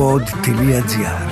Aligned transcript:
pod.gr 0.00 1.30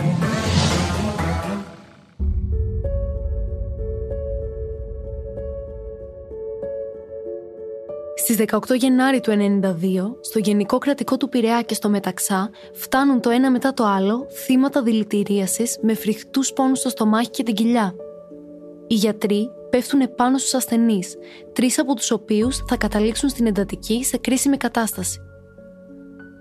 Στις 8.16 8.36
18 8.50 8.76
Γενάρη 8.78 9.20
του 9.20 9.30
1992, 9.30 10.16
στο 10.20 10.38
Γενικό 10.38 10.78
Κρατικό 10.78 11.16
του 11.16 11.28
Πειραιά 11.28 11.62
και 11.62 11.74
στο 11.74 11.88
Μεταξά, 11.88 12.50
φτάνουν 12.72 13.20
το 13.20 13.30
ένα 13.30 13.50
μετά 13.50 13.72
το 13.72 13.84
άλλο 13.84 14.26
θύματα 14.30 14.82
δηλητηρίασης 14.82 15.78
με 15.82 15.94
φρικτούς 15.94 16.52
πόνους 16.52 16.78
στο 16.78 16.88
στομάχι 16.88 17.30
και 17.30 17.42
την 17.42 17.54
κοιλιά. 17.54 17.94
Οι 18.86 18.94
γιατροί 18.94 19.50
πέφτουν 19.70 20.00
επάνω 20.00 20.38
στους 20.38 20.54
ασθενείς, 20.54 21.16
τρεις 21.52 21.78
από 21.78 21.94
τους 21.94 22.10
οποίους 22.10 22.56
θα 22.66 22.76
καταλήξουν 22.76 23.28
στην 23.28 23.46
εντατική 23.46 24.04
σε 24.04 24.16
κρίσιμη 24.16 24.56
κατάσταση. 24.56 25.20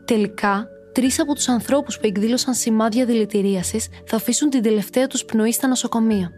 Τελικά, 0.05 0.67
τρεις 0.97 1.19
από 1.19 1.33
τους 1.33 1.47
ανθρώπους 1.47 1.99
που 1.99 2.07
εκδήλωσαν 2.07 2.53
σημάδια 2.53 3.05
δηλητηρίασης 3.05 3.87
θα 4.05 4.15
αφήσουν 4.15 4.49
την 4.49 4.61
τελευταία 4.61 5.07
τους 5.07 5.25
πνοή 5.25 5.51
στα 5.51 5.67
νοσοκομεία. 5.67 6.31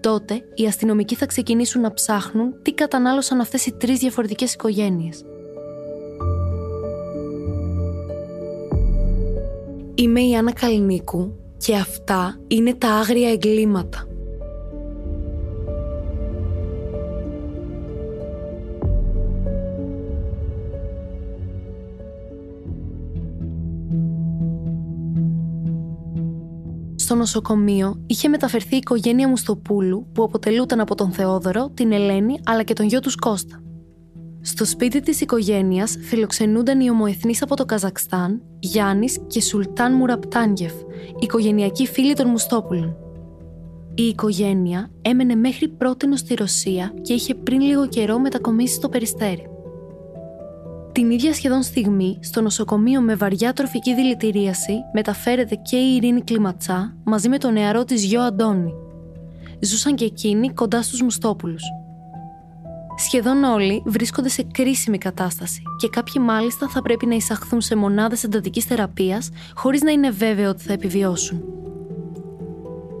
Τότε, 0.00 0.42
οι 0.54 0.66
αστυνομικοί 0.66 1.14
θα 1.14 1.26
ξεκινήσουν 1.26 1.80
να 1.80 1.92
ψάχνουν 1.92 2.62
τι 2.62 2.72
κατανάλωσαν 2.72 3.40
αυτές 3.40 3.66
οι 3.66 3.72
τρεις 3.72 3.98
διαφορετικές 3.98 4.54
οικογένειες. 4.54 5.24
Είμαι 9.94 10.20
η 10.20 10.36
Άννα 10.36 10.52
Καλνίκου 10.52 11.36
και 11.58 11.76
αυτά 11.76 12.40
είναι 12.48 12.74
τα 12.74 12.88
άγρια 12.88 13.30
εγκλήματα. 13.30 14.07
Στο 27.08 27.16
νοσοκομείο 27.16 28.04
είχε 28.06 28.28
μεταφερθεί 28.28 28.74
η 28.74 28.76
οικογένεια 28.76 29.28
Μουστοπούλου 29.28 30.06
που 30.12 30.22
αποτελούταν 30.22 30.80
από 30.80 30.94
τον 30.94 31.12
Θεόδωρο, 31.12 31.70
την 31.74 31.92
Ελένη 31.92 32.40
αλλά 32.44 32.62
και 32.62 32.72
τον 32.72 32.86
γιο 32.86 33.00
τους 33.00 33.14
Κώστα. 33.14 33.62
Στο 34.40 34.64
σπίτι 34.64 35.00
της 35.00 35.20
οικογένειας 35.20 35.96
φιλοξενούνταν 36.00 36.80
οι 36.80 36.90
ομοεθνείς 36.90 37.42
από 37.42 37.56
το 37.56 37.64
Καζακστάν, 37.64 38.42
Γιάννης 38.58 39.18
και 39.26 39.40
Σουλτάν 39.40 39.94
Μουραπτάνγεφ, 39.94 40.72
οικογενειακοί 41.18 41.86
φίλοι 41.86 42.14
των 42.14 42.28
Μουστόπουλων. 42.28 42.96
Η 43.94 44.02
οικογένεια 44.02 44.90
έμενε 45.02 45.34
μέχρι 45.34 45.68
πρότινο 45.68 46.16
στη 46.16 46.34
Ρωσία 46.34 46.94
και 47.02 47.12
είχε 47.12 47.34
πριν 47.34 47.60
λίγο 47.60 47.88
καιρό 47.88 48.18
μετακομίσει 48.18 48.74
στο 48.74 48.88
Περιστέρι. 48.88 49.46
Την 50.98 51.10
ίδια 51.10 51.34
σχεδόν 51.34 51.62
στιγμή, 51.62 52.18
στο 52.22 52.40
νοσοκομείο 52.40 53.00
με 53.00 53.14
βαριά 53.14 53.52
τροφική 53.52 53.94
δηλητηρίαση, 53.94 54.72
μεταφέρεται 54.92 55.54
και 55.54 55.76
η 55.76 55.94
Ειρήνη 55.94 56.22
Κλιματσά 56.22 56.96
μαζί 57.04 57.28
με 57.28 57.38
τον 57.38 57.52
νεαρό 57.52 57.84
της 57.84 58.04
γιο 58.04 58.20
Αντώνη. 58.20 58.72
Ζούσαν 59.60 59.94
και 59.94 60.04
εκείνοι 60.04 60.52
κοντά 60.52 60.82
στους 60.82 61.02
Μουστόπουλους. 61.02 61.62
Σχεδόν 62.96 63.44
όλοι 63.44 63.82
βρίσκονται 63.86 64.28
σε 64.28 64.42
κρίσιμη 64.52 64.98
κατάσταση 64.98 65.62
και 65.80 65.88
κάποιοι 65.88 66.22
μάλιστα 66.26 66.68
θα 66.68 66.82
πρέπει 66.82 67.06
να 67.06 67.14
εισαχθούν 67.14 67.60
σε 67.60 67.76
μονάδες 67.76 68.24
εντατικής 68.24 68.64
θεραπείας 68.64 69.30
χωρίς 69.54 69.82
να 69.82 69.90
είναι 69.90 70.10
βέβαιο 70.10 70.48
ότι 70.50 70.62
θα 70.62 70.72
επιβιώσουν 70.72 71.42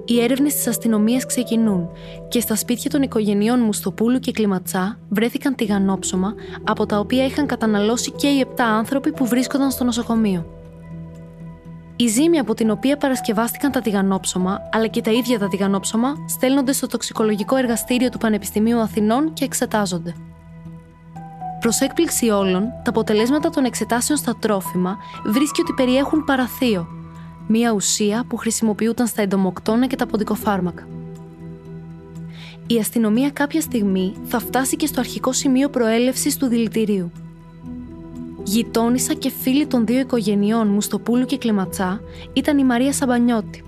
οι 0.08 0.22
έρευνες 0.22 0.54
της 0.54 0.66
αστυνομίας 0.66 1.26
ξεκινούν 1.26 1.88
και 2.28 2.40
στα 2.40 2.56
σπίτια 2.56 2.90
των 2.90 3.02
οικογενειών 3.02 3.60
Μουστοπούλου 3.60 4.18
και 4.18 4.32
Κλιματσά 4.32 4.98
βρέθηκαν 5.08 5.54
τηγανόψωμα 5.54 6.34
από 6.64 6.86
τα 6.86 6.98
οποία 6.98 7.24
είχαν 7.24 7.46
καταναλώσει 7.46 8.10
και 8.10 8.26
οι 8.26 8.46
7 8.56 8.60
άνθρωποι 8.60 9.12
που 9.12 9.26
βρίσκονταν 9.26 9.70
στο 9.70 9.84
νοσοκομείο. 9.84 10.46
Η 11.96 12.06
ζύμη 12.06 12.38
από 12.38 12.54
την 12.54 12.70
οποία 12.70 12.96
παρασκευάστηκαν 12.96 13.70
τα 13.70 13.80
τηγανόψωμα, 13.80 14.58
αλλά 14.72 14.86
και 14.86 15.00
τα 15.00 15.10
ίδια 15.10 15.38
τα 15.38 15.48
τηγανόψωμα, 15.48 16.14
στέλνονται 16.28 16.72
στο 16.72 16.86
τοξικολογικό 16.86 17.56
εργαστήριο 17.56 18.08
του 18.08 18.18
Πανεπιστημίου 18.18 18.78
Αθηνών 18.78 19.32
και 19.32 19.44
εξετάζονται. 19.44 20.14
Προς 21.60 21.80
έκπληξη 21.80 22.30
όλων, 22.30 22.62
τα 22.62 22.90
αποτελέσματα 22.90 23.50
των 23.50 23.64
εξετάσεων 23.64 24.18
στα 24.18 24.36
τρόφιμα 24.40 24.96
βρίσκει 25.26 25.60
ότι 25.60 25.72
περιέχουν 25.72 26.24
παραθείο, 26.24 26.86
μία 27.48 27.72
ουσία 27.72 28.24
που 28.28 28.36
χρησιμοποιούταν 28.36 29.06
στα 29.06 29.22
εντομοκτώνα 29.22 29.86
και 29.86 29.96
τα 29.96 30.06
ποντικοφάρμακα. 30.06 30.88
Η 32.66 32.78
αστυνομία 32.78 33.30
κάποια 33.30 33.60
στιγμή 33.60 34.14
θα 34.24 34.38
φτάσει 34.38 34.76
και 34.76 34.86
στο 34.86 35.00
αρχικό 35.00 35.32
σημείο 35.32 35.68
προέλευσης 35.68 36.36
του 36.36 36.46
δηλητηρίου. 36.46 37.12
Γειτόνισσα 38.44 39.14
και 39.14 39.30
φίλη 39.30 39.66
των 39.66 39.86
δύο 39.86 39.98
οικογενειών 39.98 40.68
Μουστοπούλου 40.68 41.24
και 41.24 41.38
Κλεματσά 41.38 42.00
ήταν 42.32 42.58
η 42.58 42.64
Μαρία 42.64 42.92
Σαμπανιώτη. 42.92 43.62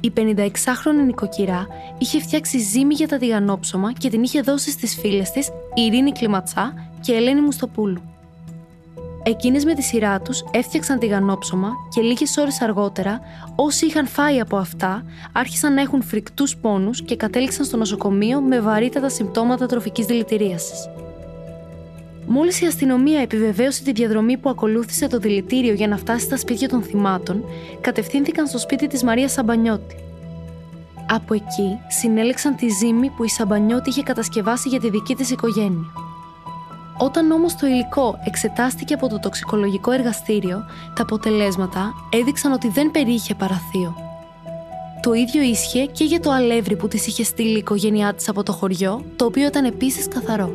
Η 0.00 0.12
56χρονη 0.16 1.04
νοικοκυρά 1.06 1.66
είχε 1.98 2.20
φτιάξει 2.20 2.58
ζύμη 2.58 2.94
για 2.94 3.08
τα 3.08 3.16
τηγανόψωμα 3.16 3.92
και 3.92 4.10
την 4.10 4.22
είχε 4.22 4.40
δώσει 4.40 4.70
στις 4.70 4.94
φίλες 4.94 5.30
της 5.30 5.48
Ειρήνη 5.74 6.12
Κλιματσά 6.12 6.74
και 7.00 7.12
Ελένη 7.12 7.40
Μουστοπούλου. 7.40 8.09
Εκείνες 9.22 9.64
με 9.64 9.74
τη 9.74 9.82
σειρά 9.82 10.20
τους 10.20 10.44
έφτιαξαν 10.50 10.98
τηγανόψωμα 10.98 11.72
και 11.88 12.00
λίγες 12.00 12.36
ώρες 12.36 12.60
αργότερα 12.60 13.20
όσοι 13.54 13.86
είχαν 13.86 14.06
φάει 14.06 14.40
από 14.40 14.56
αυτά 14.56 15.04
άρχισαν 15.32 15.74
να 15.74 15.80
έχουν 15.80 16.02
φρικτούς 16.02 16.56
πόνους 16.56 17.02
και 17.02 17.16
κατέληξαν 17.16 17.64
στο 17.64 17.76
νοσοκομείο 17.76 18.40
με 18.40 18.60
βαρύτατα 18.60 19.08
συμπτώματα 19.08 19.66
τροφικής 19.66 20.06
δηλητηρίασης. 20.06 20.88
Μόλις 22.26 22.60
η 22.60 22.66
αστυνομία 22.66 23.20
επιβεβαίωσε 23.20 23.82
τη 23.82 23.92
διαδρομή 23.92 24.36
που 24.36 24.48
ακολούθησε 24.48 25.06
το 25.06 25.18
δηλητήριο 25.18 25.72
για 25.72 25.88
να 25.88 25.96
φτάσει 25.96 26.24
στα 26.24 26.36
σπίτια 26.36 26.68
των 26.68 26.82
θυμάτων, 26.82 27.44
κατευθύνθηκαν 27.80 28.46
στο 28.46 28.58
σπίτι 28.58 28.86
της 28.86 29.02
Μαρίας 29.02 29.32
Σαμπανιώτη. 29.32 29.96
Από 31.08 31.34
εκεί 31.34 31.78
συνέλεξαν 31.88 32.56
τη 32.56 32.68
ζύμη 32.68 33.10
που 33.10 33.24
η 33.24 33.28
Σαμπανιώτη 33.28 33.88
είχε 33.88 34.02
κατασκευάσει 34.02 34.68
για 34.68 34.80
τη 34.80 34.90
δική 34.90 35.14
της 35.14 35.30
οικογένεια. 35.30 36.09
Όταν 37.02 37.30
όμως 37.30 37.56
το 37.56 37.66
υλικό 37.66 38.18
εξετάστηκε 38.24 38.94
από 38.94 39.08
το 39.08 39.18
τοξικολογικό 39.20 39.90
εργαστήριο, 39.90 40.64
τα 40.94 41.02
αποτελέσματα 41.02 41.94
έδειξαν 42.10 42.52
ότι 42.52 42.68
δεν 42.68 42.90
περιείχε 42.90 43.34
παραθείο. 43.34 43.94
Το 45.02 45.12
ίδιο 45.12 45.42
ίσχυε 45.42 45.86
και 45.86 46.04
για 46.04 46.20
το 46.20 46.30
αλεύρι 46.30 46.76
που 46.76 46.88
της 46.88 47.06
είχε 47.06 47.24
στείλει 47.24 47.54
η 47.54 47.58
οικογένειά 47.58 48.14
της 48.14 48.28
από 48.28 48.42
το 48.42 48.52
χωριό, 48.52 49.04
το 49.16 49.24
οποίο 49.24 49.46
ήταν 49.46 49.64
επίσης 49.64 50.08
καθαρό. 50.08 50.52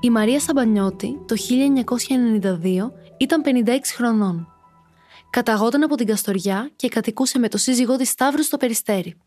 Η 0.00 0.10
Μαρία 0.10 0.40
Σαμπανιώτη 0.40 1.18
το 1.26 1.36
1992 1.36 2.92
ήταν 3.16 3.42
56 3.44 3.68
χρονών. 3.96 4.48
Καταγόταν 5.30 5.82
από 5.82 5.94
την 5.94 6.06
Καστοριά 6.06 6.70
και 6.76 6.88
κατοικούσε 6.88 7.38
με 7.38 7.48
το 7.48 7.58
σύζυγό 7.58 7.96
της 7.96 8.08
Σταύρου 8.08 8.42
στο 8.42 8.56
Περιστέρι. 8.56 9.21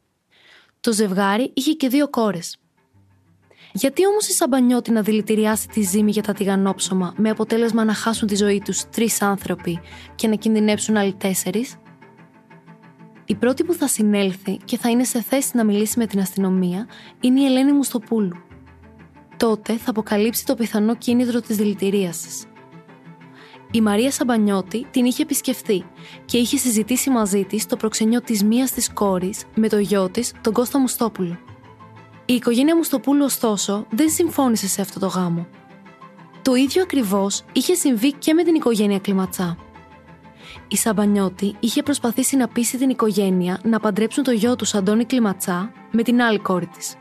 Το 0.85 0.93
ζευγάρι 0.93 1.51
είχε 1.53 1.71
και 1.71 1.87
δύο 1.87 2.09
κόρες. 2.09 2.57
Γιατί 3.73 4.07
όμως 4.07 4.27
η 4.27 4.31
Σαμπανιώτη 4.31 4.91
να 4.91 5.01
δηλητηριάσει 5.01 5.67
τη 5.67 5.81
ζύμη 5.81 6.11
για 6.11 6.23
τα 6.23 6.33
τηγανόψωμα 6.33 7.13
με 7.17 7.29
αποτέλεσμα 7.29 7.83
να 7.83 7.93
χάσουν 7.93 8.27
τη 8.27 8.35
ζωή 8.35 8.61
τους 8.65 8.89
τρεις 8.89 9.21
άνθρωποι 9.21 9.79
και 10.15 10.27
να 10.27 10.35
κινδυνεύσουν 10.35 10.97
άλλοι 10.97 11.13
τέσσερις; 11.13 11.75
Η 13.25 13.35
πρώτη 13.35 13.63
που 13.63 13.73
θα 13.73 13.87
συνέλθει 13.87 14.57
και 14.65 14.77
θα 14.77 14.89
είναι 14.89 15.03
σε 15.03 15.21
θέση 15.21 15.51
να 15.57 15.63
μιλήσει 15.63 15.99
με 15.99 16.05
την 16.05 16.19
αστυνομία 16.19 16.87
είναι 17.19 17.41
η 17.41 17.45
Ελένη 17.45 17.71
Μουστοπούλου. 17.71 18.37
Τότε 19.37 19.77
θα 19.77 19.89
αποκαλύψει 19.89 20.45
το 20.45 20.55
πιθανό 20.55 20.95
κίνητρο 20.95 21.41
της 21.41 21.55
δηλητηρίασης. 21.55 22.43
Η 23.75 23.81
Μαρία 23.81 24.11
Σαμπανιώτη 24.11 24.85
την 24.91 25.05
είχε 25.05 25.21
επισκεφθεί 25.21 25.85
και 26.25 26.37
είχε 26.37 26.57
συζητήσει 26.57 27.09
μαζί 27.09 27.43
της 27.43 27.65
το 27.65 27.75
προξενιό 27.75 28.21
της 28.21 28.43
μίας 28.43 28.71
της 28.71 28.93
κόρης 28.93 29.43
με 29.55 29.69
το 29.69 29.77
γιο 29.77 30.09
της, 30.09 30.33
τον 30.41 30.53
Κώστα 30.53 30.79
Μουστόπουλο. 30.79 31.37
Η 32.25 32.33
οικογένεια 32.33 32.75
Μουστοπούλου, 32.75 33.23
ωστόσο, 33.23 33.85
δεν 33.89 34.09
συμφώνησε 34.09 34.67
σε 34.67 34.81
αυτό 34.81 34.99
το 34.99 35.07
γάμο. 35.07 35.47
Το 36.41 36.55
ίδιο 36.55 36.81
ακριβώς 36.81 37.43
είχε 37.53 37.73
συμβεί 37.73 38.13
και 38.13 38.33
με 38.33 38.43
την 38.43 38.55
οικογένεια 38.55 38.99
Κλιματσά. 38.99 39.57
Η 40.67 40.77
Σαμπανιώτη 40.77 41.55
είχε 41.59 41.83
προσπαθήσει 41.83 42.35
να 42.35 42.47
πείσει 42.47 42.77
την 42.77 42.89
οικογένεια 42.89 43.59
να 43.63 43.79
παντρέψουν 43.79 44.23
το 44.23 44.31
γιο 44.31 44.55
του 44.55 44.65
Αντώνη 44.77 45.05
Κλιματσά 45.05 45.71
με 45.91 46.03
την 46.03 46.21
άλλη 46.21 46.39
κόρη 46.39 46.67
της. 46.67 46.95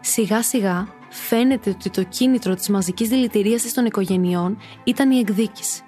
Σιγά 0.00 0.42
σιγά 0.42 0.88
φαίνεται 1.12 1.70
ότι 1.70 1.90
το 1.90 2.02
κίνητρο 2.02 2.54
της 2.54 2.68
μαζικής 2.68 3.08
δηλητηρίασης 3.08 3.74
των 3.74 3.84
οικογενειών 3.84 4.58
ήταν 4.84 5.10
η 5.10 5.18
εκδίκηση. 5.18 5.82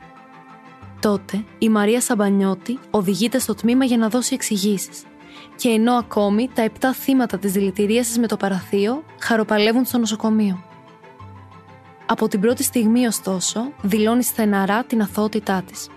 Τότε 1.01 1.45
η 1.59 1.69
Μαρία 1.69 2.01
Σαμπανιώτη 2.01 2.79
οδηγείται 2.91 3.39
στο 3.39 3.55
τμήμα 3.55 3.85
για 3.85 3.97
να 3.97 4.09
δώσει 4.09 4.35
εξηγήσεις. 4.35 5.03
Και 5.57 5.69
ενώ 5.69 5.93
ακόμη 5.93 6.51
τα 6.55 6.63
επτά 6.63 6.93
θύματα 6.93 7.39
της 7.39 7.53
δηλητηρίασης 7.53 8.19
με 8.19 8.27
το 8.27 8.37
παραθείο 8.37 9.05
χαροπαλεύουν 9.21 9.85
στο 9.85 9.99
νοσοκομείο. 9.99 10.65
Από 12.07 12.29
την 12.29 12.41
πρώτη 12.41 12.63
στιγμή, 12.63 13.07
ωστόσο, 13.07 13.73
δηλώνει 13.83 14.23
στεναρά 14.23 14.85
την 14.85 15.01
αθωότητά 15.03 15.63
της. 15.63 15.89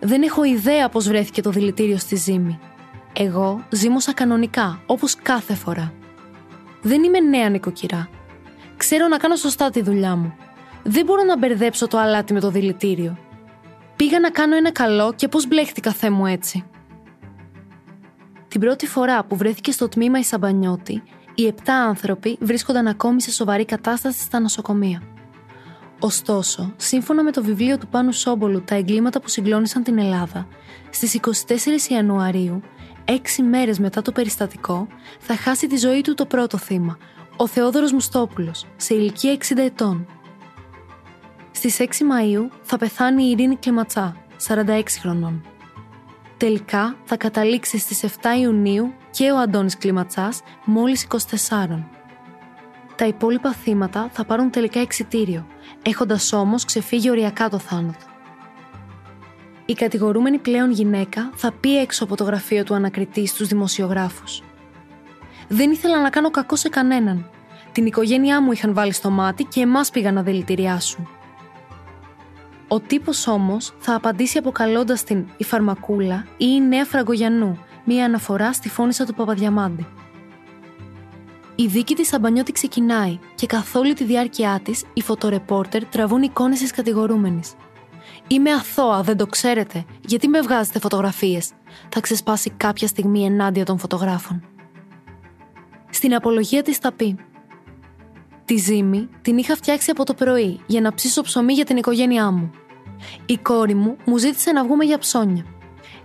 Δεν 0.00 0.22
έχω 0.22 0.44
ιδέα 0.44 0.88
πώς 0.88 1.08
βρέθηκε 1.08 1.42
το 1.42 1.50
δηλητήριο 1.50 1.98
στη 1.98 2.16
ζύμη. 2.16 2.58
Εγώ 3.12 3.64
ζήμωσα 3.70 4.14
κανονικά, 4.14 4.82
όπως 4.86 5.14
κάθε 5.14 5.54
φορά. 5.54 5.92
Δεν 6.82 7.02
είμαι 7.02 7.20
νέα 7.20 7.48
νοικοκυρά. 7.48 8.08
Ξέρω 8.76 9.08
να 9.08 9.16
κάνω 9.16 9.36
σωστά 9.36 9.70
τη 9.70 9.82
δουλειά 9.82 10.16
μου. 10.16 10.34
Δεν 10.82 11.04
μπορώ 11.04 11.22
να 11.22 11.38
μπερδέψω 11.38 11.86
το 11.86 11.98
αλάτι 11.98 12.32
με 12.32 12.40
το 12.40 12.50
δηλητήριο. 12.50 13.18
Πήγα 13.96 14.20
να 14.20 14.30
κάνω 14.30 14.56
ένα 14.56 14.72
καλό 14.72 15.12
και 15.16 15.28
πώς 15.28 15.46
μπλέχτηκα 15.46 15.92
θέ 15.92 16.10
μου 16.10 16.26
έτσι. 16.26 16.64
Την 18.48 18.60
πρώτη 18.60 18.86
φορά 18.86 19.24
που 19.24 19.36
βρέθηκε 19.36 19.72
στο 19.72 19.88
τμήμα 19.88 20.18
η 20.18 20.22
Σαμπανιώτη, 20.22 21.02
οι 21.34 21.46
επτά 21.46 21.74
άνθρωποι 21.74 22.38
βρίσκονταν 22.40 22.86
ακόμη 22.86 23.22
σε 23.22 23.30
σοβαρή 23.30 23.64
κατάσταση 23.64 24.20
στα 24.20 24.40
νοσοκομεία. 24.40 25.02
Ωστόσο, 26.00 26.72
σύμφωνα 26.76 27.22
με 27.22 27.30
το 27.32 27.42
βιβλίο 27.42 27.78
του 27.78 27.88
Πάνου 27.88 28.12
Σόμπολου 28.12 28.62
Τα 28.62 28.74
εγκλήματα 28.74 29.20
που 29.20 29.28
συγκλώνησαν 29.28 29.82
την 29.82 29.98
Ελλάδα, 29.98 30.46
στις 30.90 31.14
24 31.14 31.90
Ιανουαρίου, 31.90 32.62
έξι 33.14 33.42
μέρες 33.42 33.78
μετά 33.78 34.02
το 34.02 34.12
περιστατικό, 34.12 34.86
θα 35.18 35.36
χάσει 35.36 35.66
τη 35.66 35.76
ζωή 35.76 36.00
του 36.00 36.14
το 36.14 36.26
πρώτο 36.26 36.58
θύμα, 36.58 36.98
ο 37.36 37.46
Θεόδωρος 37.46 37.92
Μουστόπουλος, 37.92 38.66
σε 38.76 38.94
ηλικία 38.94 39.32
60 39.32 39.62
ετών. 39.62 40.06
Στις 41.50 41.80
6 41.80 42.04
Μαου 42.04 42.50
θα 42.62 42.76
πεθάνει 42.76 43.24
η 43.24 43.30
Ειρήνη 43.30 43.56
Κλιματσά, 43.56 44.16
46 44.46 44.82
χρονών. 45.00 45.44
Τελικά 46.36 46.96
θα 47.04 47.16
καταλήξει 47.16 47.78
στις 47.78 48.02
7 48.02 48.08
Ιουνίου 48.40 48.92
και 49.10 49.30
ο 49.30 49.38
Αντώνης 49.38 49.78
Κλιματσάς 49.78 50.40
μόλις 50.64 51.02
24. 51.02 51.88
Τα 52.96 53.06
υπόλοιπα 53.06 53.52
θύματα 53.52 54.08
θα 54.12 54.24
πάρουν 54.24 54.50
τελικά 54.50 54.80
εξιτήριο, 54.80 55.46
έχοντας 55.82 56.32
όμως 56.32 56.64
ξεφύγει 56.64 57.10
οριακά 57.10 57.48
το 57.48 57.58
θάνατο. 57.58 58.09
Η 59.70 59.74
κατηγορούμενη 59.74 60.38
πλέον 60.38 60.70
γυναίκα 60.70 61.30
θα 61.34 61.52
πει 61.52 61.78
έξω 61.78 62.04
από 62.04 62.16
το 62.16 62.24
γραφείο 62.24 62.64
του 62.64 62.74
ανακριτή 62.74 63.26
στους 63.26 63.48
δημοσιογράφους. 63.48 64.42
Δεν 65.48 65.70
ήθελα 65.70 66.02
να 66.02 66.10
κάνω 66.10 66.30
κακό 66.30 66.56
σε 66.56 66.68
κανέναν. 66.68 67.30
Την 67.72 67.86
οικογένειά 67.86 68.42
μου 68.42 68.52
είχαν 68.52 68.74
βάλει 68.74 68.92
στο 68.92 69.10
μάτι 69.10 69.44
και 69.44 69.60
εμάς 69.60 69.90
πήγαν 69.90 70.14
να 70.14 70.22
δηλητηριάσουν. 70.22 71.08
Ο 72.68 72.80
τύπος 72.80 73.26
όμως 73.26 73.74
θα 73.78 73.94
απαντήσει 73.94 74.38
αποκαλώντας 74.38 75.04
την 75.04 75.26
η 75.36 75.44
Φαρμακούλα 75.44 76.26
ή 76.36 76.46
η 76.48 76.60
Νέα 76.60 76.84
Φραγκογιανού, 76.84 77.58
μία 77.84 78.04
αναφορά 78.04 78.52
στη 78.52 78.68
φώνησα 78.68 79.06
του 79.06 79.14
Παπαδιαμάντη. 79.14 79.86
Η 81.54 81.66
δίκη 81.66 81.94
της 81.94 82.12
Αμπανιώτη 82.12 82.52
ξεκινάει 82.52 83.18
και 83.34 83.46
καθ' 83.46 83.76
όλη 83.76 83.94
τη 83.94 84.04
διάρκεια 84.04 84.60
της 84.64 84.84
οι 84.92 85.02
φωτορεπόρτερ 85.02 85.84
τραβούν 85.84 86.22
εικόνες 86.22 86.58
της 86.58 86.70
κατηγορούμενης. 86.70 87.54
Είμαι 88.32 88.52
αθώα, 88.52 89.02
δεν 89.02 89.16
το 89.16 89.26
ξέρετε. 89.26 89.84
Γιατί 90.06 90.28
με 90.28 90.40
βγάζετε 90.40 90.78
φωτογραφίες, 90.78 91.50
θα 91.88 92.00
ξεσπάσει 92.00 92.50
κάποια 92.50 92.86
στιγμή 92.86 93.24
ενάντια 93.24 93.64
των 93.64 93.78
φωτογράφων. 93.78 94.44
Στην 95.90 96.14
απολογία 96.14 96.62
της 96.62 96.76
θα 96.76 96.92
πει: 96.92 97.16
Τη 98.44 98.56
ζύμη 98.56 99.08
την 99.22 99.38
είχα 99.38 99.56
φτιάξει 99.56 99.90
από 99.90 100.04
το 100.04 100.14
πρωί 100.14 100.60
για 100.66 100.80
να 100.80 100.94
ψήσω 100.94 101.22
ψωμί 101.22 101.52
για 101.52 101.64
την 101.64 101.76
οικογένειά 101.76 102.30
μου. 102.30 102.50
Η 103.26 103.36
κόρη 103.36 103.74
μου 103.74 103.96
μου 104.04 104.16
ζήτησε 104.16 104.52
να 104.52 104.64
βγούμε 104.64 104.84
για 104.84 104.98
ψώνια. 104.98 105.44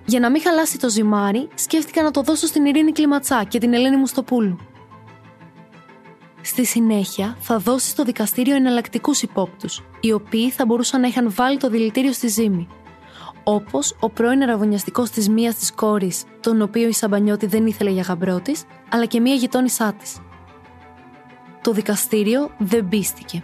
Για 0.05 0.19
να 0.19 0.29
μην 0.29 0.41
χαλάσει 0.41 0.79
το 0.79 0.89
ζυμάρι, 0.89 1.47
σκέφτηκα 1.55 2.03
να 2.03 2.11
το 2.11 2.21
δώσω 2.21 2.47
στην 2.47 2.65
Ειρήνη 2.65 2.91
Κλιματσά 2.91 3.43
και 3.43 3.59
την 3.59 3.73
Ελένη 3.73 3.97
Μουστοπούλου. 3.97 4.57
Στη 6.55 6.65
συνέχεια, 6.65 7.37
θα 7.39 7.57
δώσει 7.57 7.89
στο 7.89 8.03
δικαστήριο 8.03 8.55
εναλλακτικούς 8.55 9.21
υπόπτους, 9.21 9.83
οι 9.99 10.11
οποίοι 10.11 10.49
θα 10.49 10.65
μπορούσαν 10.65 11.01
να 11.01 11.07
είχαν 11.07 11.31
βάλει 11.31 11.57
το 11.57 11.69
δηλητήριο 11.69 12.11
στη 12.11 12.27
ζύμη. 12.27 12.67
Όπως 13.43 13.95
ο 13.99 14.09
πρώην 14.09 14.41
αραβωνιαστικό 14.41 15.03
της 15.03 15.29
μίας 15.29 15.55
της 15.55 15.73
κόρης, 15.73 16.23
τον 16.39 16.61
οποίο 16.61 16.87
η 16.87 16.91
Σαμπανιώτη 16.91 17.45
δεν 17.45 17.65
ήθελε 17.65 17.89
για 17.89 18.01
γαμπρό 18.01 18.39
της, 18.39 18.63
αλλά 18.89 19.05
και 19.05 19.19
μία 19.19 19.33
γειτόνισά 19.33 19.93
της. 19.93 20.17
Το 21.61 21.71
δικαστήριο 21.71 22.51
δεν 22.57 22.87
πίστηκε. 22.87 23.43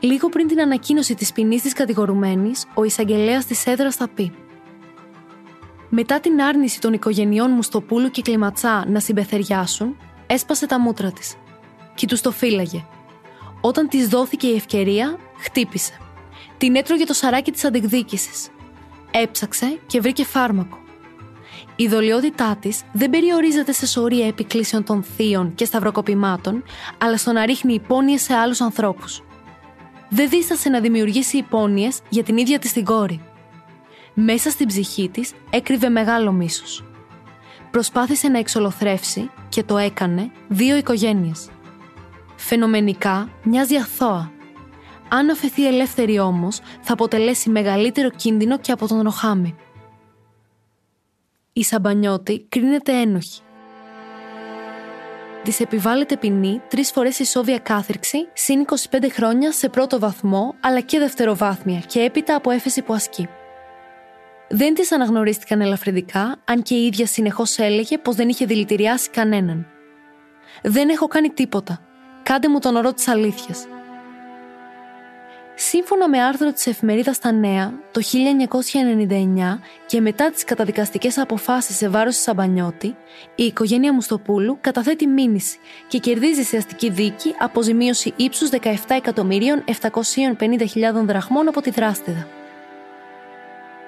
Λίγο 0.00 0.28
πριν 0.28 0.46
την 0.46 0.60
ανακοίνωση 0.60 1.14
της 1.14 1.32
ποινής 1.32 1.62
της 1.62 1.72
κατηγορουμένης, 1.72 2.66
ο 2.74 2.84
εισαγγελέας 2.84 3.44
της 3.46 3.66
έδρα 3.66 3.90
θα 3.90 4.08
πει: 4.08 4.32
Μετά 5.88 6.20
την 6.20 6.40
άρνηση 6.40 6.80
των 6.80 6.92
οικογενειών 6.92 7.50
Μουστοπούλου 7.50 8.10
και 8.10 8.22
Κλιματσά 8.22 8.84
να 8.88 9.00
συμπεθεριάσουν, 9.00 9.96
έσπασε 10.26 10.66
τα 10.66 10.80
μούτρα 10.80 11.12
της. 11.12 11.36
Και 11.94 12.06
τους 12.06 12.20
το 12.20 12.30
φύλαγε. 12.30 12.84
Όταν 13.60 13.88
της 13.88 14.08
δόθηκε 14.08 14.46
η 14.46 14.54
ευκαιρία, 14.54 15.18
χτύπησε. 15.38 15.92
Την 16.58 16.76
έτρωγε 16.76 17.04
το 17.04 17.12
σαράκι 17.12 17.50
της 17.50 17.64
αντεκδίκησης. 17.64 18.48
Έψαξε 19.10 19.78
και 19.86 20.00
βρήκε 20.00 20.24
φάρμακο. 20.24 20.78
Η 21.76 21.88
δολιότητά 21.88 22.56
της 22.60 22.82
δεν 22.92 23.10
περιορίζεται 23.10 23.72
σε 23.72 23.86
σωρία 23.86 24.26
επικλήσεων 24.26 24.84
των 24.84 25.02
θείων 25.02 25.54
και 25.54 25.64
σταυροκοπημάτων, 25.64 26.64
αλλά 26.98 27.16
στο 27.16 27.32
να 27.32 27.46
ρίχνει 27.46 27.74
υπόνοιες 27.74 28.22
σε 28.22 28.34
άλλους 28.34 28.60
ανθρώπους 28.60 29.22
δεν 30.14 30.28
δίστασε 30.28 30.68
να 30.68 30.80
δημιουργήσει 30.80 31.36
υπόνοιες 31.36 32.00
για 32.08 32.22
την 32.22 32.36
ίδια 32.36 32.58
της 32.58 32.72
την 32.72 32.84
κόρη. 32.84 33.20
Μέσα 34.14 34.50
στην 34.50 34.66
ψυχή 34.66 35.08
της 35.08 35.32
έκρυβε 35.50 35.88
μεγάλο 35.88 36.32
μίσος. 36.32 36.84
Προσπάθησε 37.70 38.28
να 38.28 38.38
εξολοθρεύσει 38.38 39.30
και 39.48 39.62
το 39.62 39.76
έκανε 39.76 40.30
δύο 40.48 40.76
οικογένειες. 40.76 41.48
Φαινομενικά 42.46 43.28
μοιάζει 43.42 43.76
αθώα. 43.76 44.32
Αν 45.08 45.30
αφαιθεί 45.30 45.66
ελεύθερη 45.66 46.18
όμως, 46.18 46.60
θα 46.80 46.92
αποτελέσει 46.92 47.50
μεγαλύτερο 47.50 48.10
κίνδυνο 48.10 48.58
και 48.58 48.72
από 48.72 48.88
τον 48.88 49.00
Ροχάμι. 49.00 49.54
Η 51.52 51.64
Σαμπανιώτη 51.64 52.46
κρίνεται 52.48 52.92
ένοχη 52.92 53.40
της 55.42 55.60
επιβάλλεται 55.60 56.16
ποινή 56.16 56.62
τρεις 56.68 56.90
φορές 56.90 57.18
ισόβια 57.18 57.58
κάθριξη, 57.58 58.28
συν 58.32 58.64
25 58.90 59.10
χρόνια 59.10 59.52
σε 59.52 59.68
πρώτο 59.68 59.98
βαθμό 59.98 60.54
αλλά 60.60 60.80
και 60.80 60.98
δευτεροβάθμια 60.98 61.78
και 61.78 62.00
έπειτα 62.00 62.34
από 62.36 62.50
έφεση 62.50 62.82
που 62.82 62.94
ασκεί. 62.94 63.28
Δεν 64.48 64.74
της 64.74 64.92
αναγνωρίστηκαν 64.92 65.60
ελαφρυντικά, 65.60 66.36
αν 66.44 66.62
και 66.62 66.74
η 66.74 66.86
ίδια 66.86 67.06
συνεχώς 67.06 67.58
έλεγε 67.58 67.98
πως 67.98 68.14
δεν 68.14 68.28
είχε 68.28 68.46
δηλητηριάσει 68.46 69.10
κανέναν. 69.10 69.66
Δεν 70.62 70.88
έχω 70.88 71.06
κάνει 71.06 71.28
τίποτα. 71.28 71.93
Κάντε 72.24 72.48
μου 72.48 72.58
τον 72.58 72.76
ορό 72.76 72.92
της 72.92 73.08
αλήθειας. 73.08 73.66
Σύμφωνα 75.54 76.08
με 76.08 76.22
άρθρο 76.22 76.52
της 76.52 76.66
εφημερίδας 76.66 77.18
«Τα 77.18 77.32
Νέα» 77.32 77.72
το 77.90 78.00
1999 78.00 79.60
και 79.86 80.00
μετά 80.00 80.30
τις 80.30 80.44
καταδικαστικές 80.44 81.18
αποφάσεις 81.18 81.76
σε 81.76 81.88
βάρος 81.88 82.14
της 82.14 82.22
Σαμπανιώτη, 82.22 82.96
η 83.34 83.44
οικογένεια 83.44 83.92
Μουστοπούλου 83.92 84.58
καταθέτει 84.60 85.06
μήνυση 85.06 85.58
και 85.88 85.98
κερδίζει 85.98 86.42
σε 86.42 86.56
αστική 86.56 86.90
δίκη 86.90 87.34
αποζημίωση 87.38 88.12
ύψους 88.16 88.50
17.750.000 88.50 91.04
δραχμών 91.04 91.48
από 91.48 91.60
τη 91.60 91.70
δράστηδα. 91.70 92.26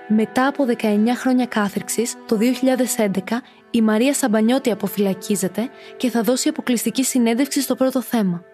Μετά 0.08 0.46
από 0.46 0.66
19 0.78 1.14
χρόνια 1.14 1.46
κάθριξης, 1.46 2.14
το 2.26 2.37
2011 2.37 3.42
η 3.76 3.83
Μαρία 3.83 4.14
Σαμπανιώτη 4.14 4.71
αποφυλακίζεται 4.71 5.71
και 5.97 6.11
θα 6.11 6.23
δώσει 6.23 6.49
αποκλειστική 6.49 7.04
συνέντευξη 7.04 7.61
στο 7.61 7.75
πρώτο 7.75 8.02
θέμα. 8.02 8.45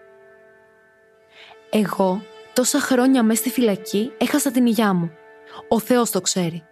Εγώ 1.69 2.21
Τόσα 2.53 2.79
χρόνια 2.79 3.23
μέσα 3.23 3.39
στη 3.39 3.49
φυλακή 3.49 4.11
έχασα 4.17 4.51
την 4.51 4.65
υγειά 4.65 4.93
μου. 4.93 5.11
Ο 5.67 5.79
Θεός 5.79 6.09
το 6.11 6.21
ξέρει. 6.21 6.63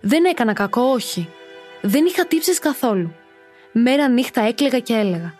Δεν 0.00 0.24
έκανα 0.24 0.52
κακό, 0.52 0.82
όχι. 0.82 1.28
Δεν 1.82 2.04
είχα 2.04 2.26
τύψεις 2.26 2.58
καθόλου. 2.58 3.14
Μέρα 3.72 4.08
νύχτα 4.08 4.40
έκλαιγα 4.40 4.78
και 4.78 4.94
έλεγα. 4.94 5.34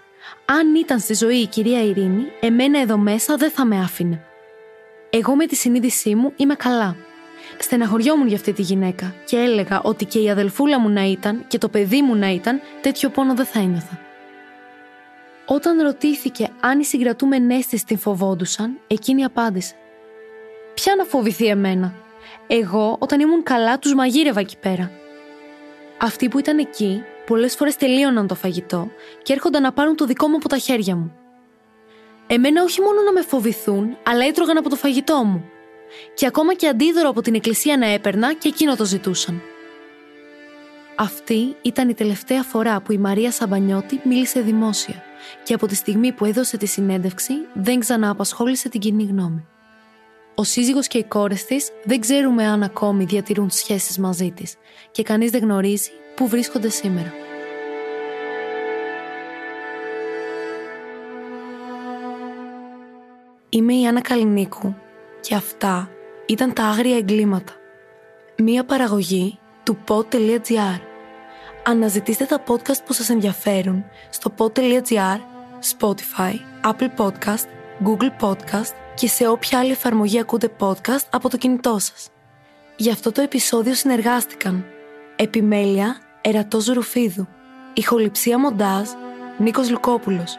Αν 0.44 0.74
ήταν 0.74 0.98
στη 0.98 1.14
ζωή 1.14 1.36
η 1.36 1.46
κυρία 1.46 1.82
Ειρήνη, 1.82 2.24
εμένα 2.40 2.80
εδώ 2.80 2.96
μέσα 2.96 3.36
δεν 3.36 3.50
θα 3.50 3.64
με 3.64 3.80
άφηνε. 3.80 4.24
Εγώ 5.10 5.34
με 5.34 5.46
τη 5.46 5.54
συνείδησή 5.54 6.14
μου 6.14 6.32
είμαι 6.36 6.54
καλά. 6.54 6.96
Στεναχωριόμουν 7.58 8.26
για 8.26 8.36
αυτή 8.36 8.52
τη 8.52 8.62
γυναίκα 8.62 9.14
και 9.24 9.36
έλεγα 9.36 9.80
ότι 9.82 10.04
και 10.04 10.18
η 10.18 10.30
αδελφούλα 10.30 10.80
μου 10.80 10.88
να 10.88 11.02
ήταν 11.04 11.44
και 11.48 11.58
το 11.58 11.68
παιδί 11.68 12.02
μου 12.02 12.14
να 12.14 12.28
ήταν, 12.28 12.60
τέτοιο 12.80 13.08
πόνο 13.08 13.34
δεν 13.34 13.44
θα 13.44 13.58
ένιωθα. 13.58 13.98
Όταν 15.46 15.82
ρωτήθηκε 15.82 16.48
αν 16.60 16.80
οι 16.80 16.84
συγκρατούμενές 16.84 17.66
της 17.66 17.84
την 17.84 17.98
φοβόντουσαν, 17.98 18.78
εκείνη 18.86 19.24
απάντησε: 19.24 19.74
Ποια 20.74 20.94
να 20.94 21.04
φοβηθεί 21.04 21.46
εμένα; 21.46 21.94
Εγώ, 22.46 22.96
όταν 22.98 23.20
ήμουν 23.20 23.42
καλά, 23.42 23.78
τους 23.78 23.94
μαγείρευα 23.94 24.40
εκεί 24.40 24.56
πέρα. 24.58 24.90
Αυτοί 25.98 26.28
που 26.28 26.38
ήταν 26.38 26.58
εκεί, 26.58 27.02
πολλές 27.26 27.56
φορές 27.56 27.76
τελείωναν 27.76 28.26
το 28.26 28.34
φαγητό 28.34 28.90
και 29.22 29.32
έρχονταν 29.32 29.62
να 29.62 29.72
πάρουν 29.72 29.96
το 29.96 30.04
δικό 30.04 30.28
μου 30.28 30.36
από 30.36 30.48
τα 30.48 30.58
χέρια 30.58 30.96
μου. 30.96 31.14
Εμένα 32.26 32.62
όχι 32.62 32.80
μόνο 32.80 33.02
να 33.02 33.12
με 33.12 33.22
φοβηθούν, 33.22 33.96
αλλά 34.02 34.24
έτρωγαν 34.24 34.56
από 34.56 34.68
το 34.68 34.76
φαγητό 34.76 35.24
μου. 35.24 35.44
Και 36.14 36.26
ακόμα 36.26 36.54
και 36.54 36.68
αντίδωρο 36.68 37.08
από 37.08 37.20
την 37.20 37.34
εκκλησία 37.34 37.76
να 37.76 37.86
έπαιρνα 37.86 38.34
και 38.34 38.48
εκείνο 38.48 38.76
το 38.76 38.84
ζητούσαν. 38.84 39.42
Αυτή 40.96 41.56
ήταν 41.62 41.88
η 41.88 41.94
τελευταία 41.94 42.42
φορά 42.42 42.80
που 42.80 42.92
η 42.92 42.98
Μαρία 42.98 43.30
Σαμπανιώτη 43.30 44.00
μίλησε 44.04 44.40
δημόσια 44.40 45.02
και 45.44 45.54
από 45.54 45.66
τη 45.66 45.74
στιγμή 45.74 46.12
που 46.12 46.24
έδωσε 46.24 46.56
τη 46.56 46.66
συνέντευξη 46.66 47.32
δεν 47.54 47.78
ξανά 47.78 48.10
απασχόλησε 48.10 48.68
την 48.68 48.80
κοινή 48.80 49.04
γνώμη. 49.04 49.46
Ο 50.34 50.44
σύζυγος 50.44 50.86
και 50.86 50.98
οι 50.98 51.04
κόρες 51.04 51.44
της 51.44 51.70
δεν 51.84 52.00
ξέρουμε 52.00 52.46
αν 52.46 52.62
ακόμη 52.62 53.04
διατηρούν 53.04 53.50
σχέσεις 53.50 53.98
μαζί 53.98 54.30
της 54.30 54.54
και 54.90 55.02
κανείς 55.02 55.30
δεν 55.30 55.42
γνωρίζει 55.42 55.90
πού 56.14 56.28
βρίσκονται 56.28 56.68
σήμερα. 56.68 57.12
Είμαι 63.48 63.74
η 63.74 63.86
Άννα 63.86 64.00
Καλινίκου 64.00 64.74
και 65.26 65.34
αυτά 65.34 65.90
ήταν 66.26 66.52
τα 66.52 66.64
άγρια 66.64 66.96
εγκλήματα. 66.96 67.52
Μία 68.36 68.64
παραγωγή 68.64 69.38
του 69.62 69.78
pod.gr. 69.88 70.80
Αναζητήστε 71.64 72.24
τα 72.24 72.42
podcast 72.46 72.84
που 72.86 72.92
σας 72.92 73.08
ενδιαφέρουν 73.10 73.84
στο 74.10 74.34
pod.gr, 74.38 75.18
Spotify, 75.78 76.34
Apple 76.64 76.88
Podcast, 76.96 77.46
Google 77.84 78.10
Podcast 78.20 78.72
και 78.94 79.08
σε 79.08 79.28
όποια 79.28 79.58
άλλη 79.58 79.70
εφαρμογή 79.70 80.18
ακούτε 80.18 80.50
podcast 80.58 81.06
από 81.10 81.28
το 81.28 81.36
κινητό 81.36 81.78
σας. 81.78 82.08
Για 82.76 82.92
αυτό 82.92 83.12
το 83.12 83.20
επεισόδιο 83.20 83.74
συνεργάστηκαν 83.74 84.64
Επιμέλεια 85.16 86.00
Ερατός 86.20 86.66
Ρουφίδου 86.66 87.28
Ηχοληψία 87.74 88.38
Μοντάζ 88.38 88.88
Νίκος 89.38 89.70
Λουκόπουλος 89.70 90.38